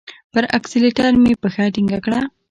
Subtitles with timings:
[0.33, 2.19] پر اکسلېټر مي پښه ټینګه کړه!